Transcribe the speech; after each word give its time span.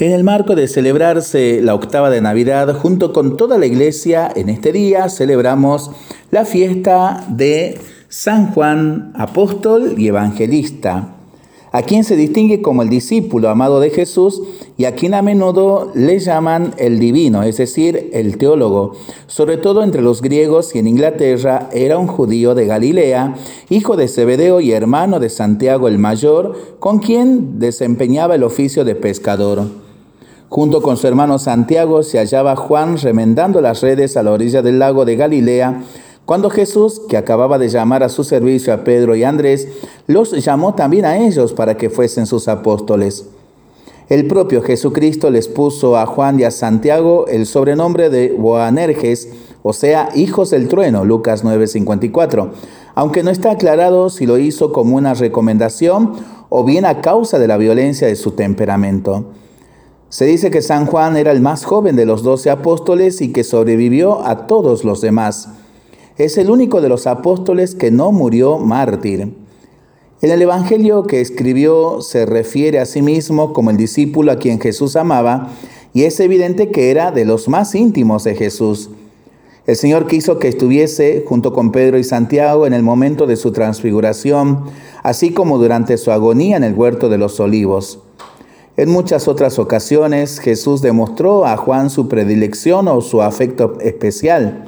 En 0.00 0.12
el 0.12 0.22
marco 0.22 0.54
de 0.54 0.68
celebrarse 0.68 1.60
la 1.60 1.74
octava 1.74 2.08
de 2.08 2.20
Navidad, 2.20 2.72
junto 2.72 3.12
con 3.12 3.36
toda 3.36 3.58
la 3.58 3.66
iglesia, 3.66 4.30
en 4.32 4.48
este 4.48 4.70
día 4.70 5.08
celebramos 5.08 5.90
la 6.30 6.44
fiesta 6.44 7.26
de 7.28 7.80
San 8.08 8.52
Juan, 8.52 9.12
apóstol 9.16 9.96
y 9.98 10.06
evangelista, 10.06 11.16
a 11.72 11.82
quien 11.82 12.04
se 12.04 12.14
distingue 12.14 12.62
como 12.62 12.82
el 12.82 12.90
discípulo 12.90 13.48
amado 13.48 13.80
de 13.80 13.90
Jesús 13.90 14.40
y 14.76 14.84
a 14.84 14.94
quien 14.94 15.14
a 15.14 15.22
menudo 15.22 15.90
le 15.96 16.20
llaman 16.20 16.74
el 16.78 17.00
divino, 17.00 17.42
es 17.42 17.56
decir, 17.56 18.08
el 18.12 18.38
teólogo. 18.38 18.92
Sobre 19.26 19.56
todo 19.56 19.82
entre 19.82 20.00
los 20.00 20.22
griegos 20.22 20.76
y 20.76 20.78
en 20.78 20.86
Inglaterra 20.86 21.70
era 21.72 21.98
un 21.98 22.06
judío 22.06 22.54
de 22.54 22.66
Galilea, 22.66 23.34
hijo 23.68 23.96
de 23.96 24.06
Zebedeo 24.06 24.60
y 24.60 24.70
hermano 24.70 25.18
de 25.18 25.28
Santiago 25.28 25.88
el 25.88 25.98
Mayor, 25.98 26.54
con 26.78 27.00
quien 27.00 27.58
desempeñaba 27.58 28.36
el 28.36 28.44
oficio 28.44 28.84
de 28.84 28.94
pescador. 28.94 29.87
Junto 30.48 30.80
con 30.80 30.96
su 30.96 31.06
hermano 31.06 31.38
Santiago 31.38 32.02
se 32.02 32.18
hallaba 32.18 32.56
Juan 32.56 32.96
remendando 32.96 33.60
las 33.60 33.82
redes 33.82 34.16
a 34.16 34.22
la 34.22 34.32
orilla 34.32 34.62
del 34.62 34.78
lago 34.78 35.04
de 35.04 35.16
Galilea, 35.16 35.82
cuando 36.24 36.48
Jesús, 36.48 37.02
que 37.08 37.16
acababa 37.18 37.58
de 37.58 37.68
llamar 37.68 38.02
a 38.02 38.08
su 38.08 38.24
servicio 38.24 38.72
a 38.72 38.84
Pedro 38.84 39.14
y 39.14 39.24
Andrés, 39.24 39.68
los 40.06 40.32
llamó 40.44 40.74
también 40.74 41.04
a 41.04 41.18
ellos 41.18 41.52
para 41.52 41.76
que 41.76 41.90
fuesen 41.90 42.26
sus 42.26 42.48
apóstoles. 42.48 43.26
El 44.08 44.26
propio 44.26 44.62
Jesucristo 44.62 45.30
les 45.30 45.48
puso 45.48 45.98
a 45.98 46.06
Juan 46.06 46.40
y 46.40 46.44
a 46.44 46.50
Santiago 46.50 47.26
el 47.28 47.44
sobrenombre 47.44 48.08
de 48.08 48.32
Boanerges, 48.32 49.28
o 49.62 49.74
sea, 49.74 50.08
hijos 50.14 50.50
del 50.50 50.68
trueno, 50.68 51.04
Lucas 51.04 51.44
9:54, 51.44 52.52
aunque 52.94 53.22
no 53.22 53.30
está 53.30 53.50
aclarado 53.50 54.08
si 54.08 54.24
lo 54.24 54.38
hizo 54.38 54.72
como 54.72 54.96
una 54.96 55.12
recomendación 55.12 56.12
o 56.48 56.64
bien 56.64 56.86
a 56.86 57.02
causa 57.02 57.38
de 57.38 57.48
la 57.48 57.58
violencia 57.58 58.08
de 58.08 58.16
su 58.16 58.30
temperamento. 58.30 59.26
Se 60.10 60.24
dice 60.24 60.50
que 60.50 60.62
San 60.62 60.86
Juan 60.86 61.18
era 61.18 61.32
el 61.32 61.42
más 61.42 61.66
joven 61.66 61.94
de 61.94 62.06
los 62.06 62.22
doce 62.22 62.48
apóstoles 62.48 63.20
y 63.20 63.30
que 63.30 63.44
sobrevivió 63.44 64.26
a 64.26 64.46
todos 64.46 64.82
los 64.82 65.02
demás. 65.02 65.50
Es 66.16 66.38
el 66.38 66.50
único 66.50 66.80
de 66.80 66.88
los 66.88 67.06
apóstoles 67.06 67.74
que 67.74 67.90
no 67.90 68.10
murió 68.10 68.58
mártir. 68.58 69.34
En 70.20 70.30
el 70.30 70.40
Evangelio 70.40 71.04
que 71.04 71.20
escribió 71.20 72.00
se 72.00 72.24
refiere 72.24 72.78
a 72.78 72.86
sí 72.86 73.02
mismo 73.02 73.52
como 73.52 73.70
el 73.70 73.76
discípulo 73.76 74.32
a 74.32 74.36
quien 74.36 74.60
Jesús 74.60 74.96
amaba 74.96 75.50
y 75.92 76.04
es 76.04 76.18
evidente 76.20 76.70
que 76.70 76.90
era 76.90 77.12
de 77.12 77.26
los 77.26 77.46
más 77.48 77.74
íntimos 77.74 78.24
de 78.24 78.34
Jesús. 78.34 78.88
El 79.66 79.76
Señor 79.76 80.06
quiso 80.06 80.38
que 80.38 80.48
estuviese 80.48 81.22
junto 81.28 81.52
con 81.52 81.70
Pedro 81.70 81.98
y 81.98 82.04
Santiago 82.04 82.66
en 82.66 82.72
el 82.72 82.82
momento 82.82 83.26
de 83.26 83.36
su 83.36 83.52
transfiguración, 83.52 84.64
así 85.02 85.32
como 85.32 85.58
durante 85.58 85.98
su 85.98 86.10
agonía 86.10 86.56
en 86.56 86.64
el 86.64 86.72
huerto 86.72 87.10
de 87.10 87.18
los 87.18 87.38
olivos. 87.38 88.00
En 88.78 88.90
muchas 88.90 89.26
otras 89.26 89.58
ocasiones 89.58 90.38
Jesús 90.38 90.82
demostró 90.82 91.44
a 91.44 91.56
Juan 91.56 91.90
su 91.90 92.06
predilección 92.06 92.86
o 92.86 93.00
su 93.00 93.22
afecto 93.22 93.76
especial. 93.80 94.66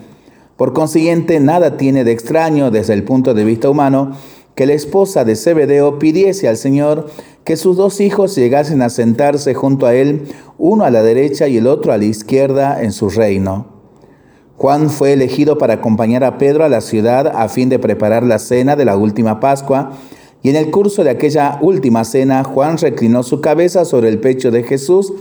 Por 0.57 0.73
consiguiente, 0.73 1.39
nada 1.39 1.77
tiene 1.77 2.03
de 2.03 2.11
extraño 2.11 2.73
desde 2.73 2.95
el 2.95 3.05
punto 3.05 3.35
de 3.35 3.45
vista 3.45 3.71
humano 3.71 4.11
que 4.57 4.67
la 4.67 4.73
esposa 4.73 5.25
de 5.25 5.37
Zebedeo 5.37 6.01
pidiese 6.01 6.49
al 6.49 6.57
Señor 6.57 7.09
que 7.45 7.57
sus 7.57 7.77
dos 7.77 8.01
hijos 8.01 8.35
llegasen 8.35 8.83
a 8.83 8.91
sentarse 8.91 9.55
junto 9.55 9.87
a 9.87 9.95
él, 9.95 10.25
uno 10.59 10.85
a 10.85 10.91
la 10.91 11.05
derecha 11.05 11.47
y 11.47 11.59
el 11.59 11.69
otro 11.69 11.93
a 11.93 11.97
la 11.97 12.07
izquierda 12.07 12.83
en 12.83 12.91
su 12.91 13.11
reino. 13.11 13.67
Juan 14.57 14.91
fue 14.91 15.13
elegido 15.13 15.57
para 15.57 15.75
acompañar 15.75 16.25
a 16.25 16.37
Pedro 16.37 16.65
a 16.65 16.69
la 16.69 16.81
ciudad 16.81 17.29
a 17.33 17.49
fin 17.49 17.69
de 17.69 17.79
preparar 17.79 18.25
la 18.25 18.41
cena 18.41 18.75
de 18.75 18.85
la 18.85 18.97
última 18.97 19.39
Pascua, 19.39 19.93
y 20.43 20.51
en 20.51 20.57
el 20.57 20.71
curso 20.71 21.05
de 21.05 21.11
aquella 21.11 21.59
última 21.61 22.05
cena, 22.05 22.45
Juan 22.45 22.79
reclinó 22.79 23.23
su 23.23 23.41
cabeza 23.41 23.85
sobre 23.85 24.09
el 24.09 24.21
pecho 24.21 24.51
de 24.51 24.63
Jesús 24.63 25.13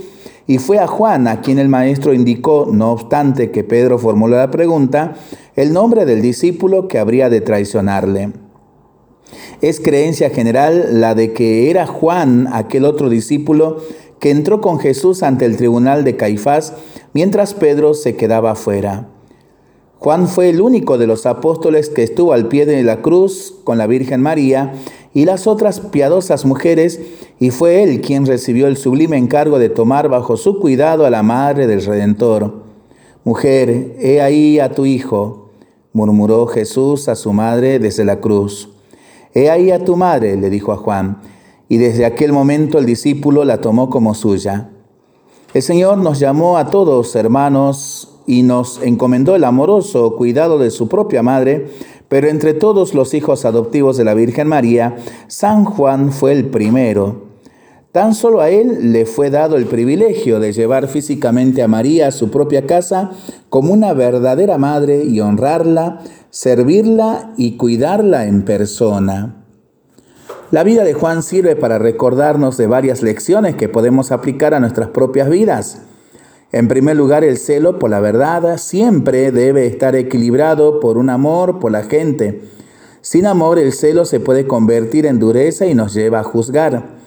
y 0.48 0.58
fue 0.58 0.80
a 0.80 0.88
Juan 0.88 1.28
a 1.28 1.42
quien 1.42 1.60
el 1.60 1.70
maestro 1.70 2.14
indicó, 2.14 2.68
no 2.72 2.92
obstante 2.92 3.52
que 3.52 3.64
Pedro 3.64 4.00
formuló 4.00 4.38
la 4.38 4.50
pregunta, 4.50 5.16
el 5.56 5.74
nombre 5.74 6.06
del 6.06 6.22
discípulo 6.22 6.88
que 6.88 7.00
habría 7.00 7.30
de 7.30 7.42
traicionarle. 7.42 8.32
Es 9.62 9.80
creencia 9.80 10.30
general 10.30 11.02
la 11.02 11.16
de 11.16 11.34
que 11.34 11.70
era 11.70 11.86
Juan 11.86 12.48
aquel 12.52 12.86
otro 12.86 13.10
discípulo 13.10 13.78
que 14.20 14.32
entró 14.32 14.62
con 14.62 14.80
Jesús 14.80 15.22
ante 15.22 15.46
el 15.46 15.58
tribunal 15.58 16.04
de 16.04 16.16
Caifás 16.16 16.74
mientras 17.14 17.54
Pedro 17.54 17.94
se 17.94 18.16
quedaba 18.16 18.52
afuera. 18.52 19.10
Juan 20.00 20.30
fue 20.30 20.50
el 20.50 20.62
único 20.62 20.98
de 20.98 21.08
los 21.08 21.26
apóstoles 21.26 21.90
que 21.90 22.04
estuvo 22.04 22.32
al 22.32 22.48
pie 22.48 22.66
de 22.66 22.84
la 22.84 23.02
cruz 23.02 23.54
con 23.66 23.78
la 23.78 23.86
Virgen 23.86 24.22
María 24.22 24.72
y 25.14 25.26
las 25.26 25.48
otras 25.48 25.80
piadosas 25.80 26.46
mujeres, 26.46 27.00
y 27.40 27.50
fue 27.50 27.84
él 27.84 28.02
quien 28.02 28.26
recibió 28.26 28.68
el 28.68 28.78
sublime 28.78 29.18
encargo 29.18 29.60
de 29.60 29.70
tomar 29.70 30.10
bajo 30.10 30.38
su 30.38 30.60
cuidado 30.60 31.06
a 31.06 31.10
la 31.10 31.24
madre 31.24 31.68
del 31.68 31.84
Redentor. 31.84 32.64
Mujer, 33.24 33.96
he 34.00 34.22
ahí 34.22 34.60
a 34.60 34.72
tu 34.72 34.86
hijo, 34.86 35.50
murmuró 35.94 36.48
Jesús 36.48 37.10
a 37.10 37.16
su 37.16 37.34
madre 37.34 37.80
desde 37.80 38.06
la 38.06 38.20
cruz. 38.20 38.70
He 39.34 39.50
ahí 39.50 39.72
a 39.72 39.84
tu 39.84 39.96
madre, 39.96 40.36
le 40.36 40.50
dijo 40.50 40.72
a 40.72 40.78
Juan, 40.78 41.20
y 41.68 41.78
desde 41.78 42.06
aquel 42.06 42.32
momento 42.32 42.78
el 42.78 42.86
discípulo 42.86 43.46
la 43.46 43.62
tomó 43.62 43.90
como 43.90 44.14
suya. 44.14 44.70
El 45.54 45.62
Señor 45.62 45.98
nos 45.98 46.20
llamó 46.20 46.58
a 46.58 46.70
todos, 46.70 47.16
hermanos, 47.16 48.20
y 48.28 48.44
nos 48.44 48.82
encomendó 48.84 49.36
el 49.36 49.44
amoroso 49.44 50.16
cuidado 50.16 50.60
de 50.60 50.70
su 50.70 50.88
propia 50.88 51.24
madre, 51.24 51.68
pero 52.10 52.28
entre 52.28 52.54
todos 52.54 52.94
los 52.94 53.14
hijos 53.14 53.46
adoptivos 53.46 53.96
de 53.96 54.04
la 54.04 54.16
Virgen 54.16 54.48
María, 54.48 54.98
San 55.28 55.64
Juan 55.64 56.12
fue 56.12 56.34
el 56.34 56.48
primero. 56.48 57.30
Tan 57.92 58.14
solo 58.14 58.42
a 58.42 58.50
él 58.50 58.92
le 58.92 59.06
fue 59.06 59.30
dado 59.30 59.56
el 59.56 59.66
privilegio 59.66 60.40
de 60.40 60.54
llevar 60.54 60.88
físicamente 60.88 61.64
a 61.64 61.68
María 61.68 62.08
a 62.08 62.12
su 62.12 62.30
propia 62.30 62.68
casa 62.68 63.12
como 63.50 63.74
una 63.74 63.94
verdadera 63.94 64.58
madre 64.58 65.04
y 65.06 65.22
honrarla, 65.22 66.02
servirla 66.30 67.34
y 67.38 67.58
cuidarla 67.58 68.26
en 68.26 68.44
persona. 68.44 69.44
La 70.52 70.64
vida 70.64 70.84
de 70.84 70.94
Juan 70.94 71.22
sirve 71.22 71.56
para 71.56 71.78
recordarnos 71.78 72.58
de 72.58 72.68
varias 72.68 73.04
lecciones 73.04 73.56
que 73.56 73.70
podemos 73.70 74.12
aplicar 74.12 74.54
a 74.56 74.60
nuestras 74.60 74.90
propias 74.90 75.30
vidas. 75.30 75.84
En 76.52 76.68
primer 76.68 76.98
lugar, 76.98 77.24
el 77.24 77.38
celo 77.38 77.78
por 77.78 77.92
la 77.92 78.00
verdad 78.00 78.58
siempre 78.58 79.32
debe 79.32 79.68
estar 79.68 79.96
equilibrado 79.96 80.80
por 80.80 80.98
un 80.98 81.12
amor 81.12 81.60
por 81.60 81.72
la 81.72 81.84
gente. 81.84 82.42
Sin 83.02 83.28
amor, 83.28 83.60
el 83.60 83.72
celo 83.72 84.04
se 84.04 84.20
puede 84.20 84.48
convertir 84.48 85.06
en 85.06 85.20
dureza 85.20 85.68
y 85.68 85.76
nos 85.76 85.94
lleva 85.94 86.22
a 86.22 86.24
juzgar. 86.24 86.98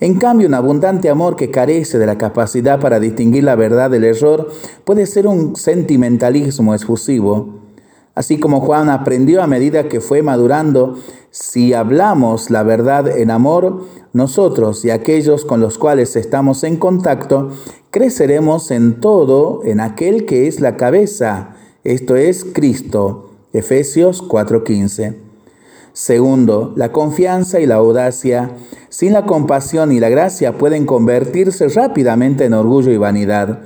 En 0.00 0.18
cambio, 0.18 0.48
un 0.48 0.54
abundante 0.54 1.10
amor 1.10 1.36
que 1.36 1.50
carece 1.50 1.98
de 1.98 2.06
la 2.06 2.18
capacidad 2.18 2.80
para 2.80 2.98
distinguir 2.98 3.44
la 3.44 3.54
verdad 3.54 3.90
del 3.90 4.04
error 4.04 4.50
puede 4.84 5.06
ser 5.06 5.26
un 5.26 5.56
sentimentalismo 5.56 6.74
efusivo. 6.74 7.65
Así 8.16 8.40
como 8.40 8.62
Juan 8.62 8.88
aprendió 8.88 9.42
a 9.42 9.46
medida 9.46 9.88
que 9.88 10.00
fue 10.00 10.22
madurando, 10.22 10.98
si 11.30 11.74
hablamos 11.74 12.50
la 12.50 12.62
verdad 12.62 13.06
en 13.06 13.30
amor, 13.30 13.84
nosotros 14.14 14.82
y 14.86 14.90
aquellos 14.90 15.44
con 15.44 15.60
los 15.60 15.76
cuales 15.76 16.16
estamos 16.16 16.64
en 16.64 16.76
contacto, 16.78 17.50
creceremos 17.90 18.70
en 18.70 19.02
todo 19.02 19.60
en 19.64 19.80
aquel 19.80 20.24
que 20.24 20.48
es 20.48 20.60
la 20.60 20.78
cabeza, 20.78 21.56
esto 21.84 22.16
es 22.16 22.44
Cristo. 22.44 23.32
Efesios 23.52 24.22
4:15. 24.26 25.14
Segundo, 25.92 26.72
la 26.74 26.92
confianza 26.92 27.60
y 27.60 27.66
la 27.66 27.76
audacia, 27.76 28.50
sin 28.88 29.12
la 29.12 29.26
compasión 29.26 29.92
y 29.92 30.00
la 30.00 30.08
gracia, 30.08 30.56
pueden 30.56 30.86
convertirse 30.86 31.68
rápidamente 31.68 32.46
en 32.46 32.54
orgullo 32.54 32.92
y 32.92 32.96
vanidad. 32.96 33.60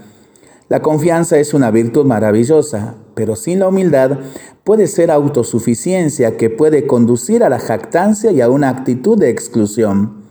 La 0.70 0.82
confianza 0.82 1.36
es 1.36 1.53
una 1.53 1.72
virtud 1.72 2.06
maravillosa, 2.06 2.94
pero 3.16 3.34
sin 3.34 3.58
la 3.58 3.66
humildad 3.66 4.20
puede 4.62 4.86
ser 4.86 5.10
autosuficiencia 5.10 6.36
que 6.36 6.48
puede 6.48 6.86
conducir 6.86 7.42
a 7.42 7.48
la 7.48 7.58
jactancia 7.58 8.31
y 8.31 8.41
a 8.41 8.48
una 8.48 8.69
actitud 8.69 9.19
de 9.19 9.31
exclusión. 9.31 10.22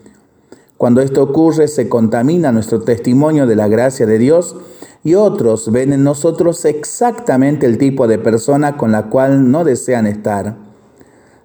Cuando 0.78 1.02
esto 1.02 1.24
ocurre 1.24 1.68
se 1.68 1.90
contamina 1.90 2.54
nuestro 2.54 2.80
testimonio 2.80 3.48
de 3.48 3.58
la 3.58 3.68
gracia 3.68 4.06
de 4.06 4.18
Dios 4.18 4.56
y 5.04 5.16
otros 5.16 5.74
ven 5.74 5.92
en 5.92 6.06
nosotros 6.06 6.64
exactamente 6.64 7.66
el 7.66 7.78
tipo 7.78 8.08
de 8.08 8.18
persona 8.18 8.78
con 8.78 8.94
la 8.94 9.08
cual 9.10 9.52
no 9.52 9.66
desean 9.66 10.08
estar. 10.08 10.56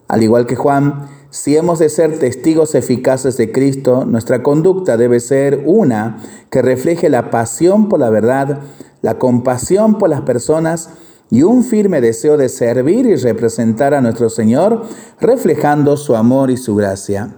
Al 0.06 0.23
igual 0.23 0.47
que 0.47 0.55
Juan, 0.55 1.08
si 1.35 1.57
hemos 1.57 1.81
de 1.81 1.89
ser 1.89 2.21
testigos 2.21 2.77
eficaces 2.77 3.37
de 3.37 3.51
Cristo, 3.51 4.05
nuestra 4.05 4.45
conducta 4.45 4.97
debe 4.97 5.19
ser 5.19 5.65
una 5.67 6.19
que 6.49 6.63
refleje 6.63 7.09
la 7.09 7.33
pasión 7.33 7.89
por 7.89 7.99
la 7.99 8.09
verdad, 8.09 8.61
la 9.03 9.19
compasión 9.19 9.99
por 9.99 10.11
las 10.11 10.21
personas 10.21 10.91
y 11.33 11.43
un 11.43 11.65
firme 11.65 12.01
deseo 12.01 12.37
de 12.37 12.49
servir 12.49 13.07
y 13.07 13.17
representar 13.17 13.95
a 13.95 14.01
nuestro 14.01 14.31
Señor, 14.31 14.85
reflejando 15.21 15.97
su 15.97 16.15
amor 16.15 16.53
y 16.53 16.57
su 16.57 16.77
gracia. 16.77 17.35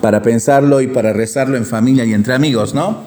Para 0.00 0.22
pensarlo 0.22 0.80
y 0.80 0.86
para 0.86 1.12
rezarlo 1.12 1.56
en 1.56 1.66
familia 1.66 2.04
y 2.04 2.12
entre 2.12 2.34
amigos, 2.34 2.76
¿no? 2.76 3.06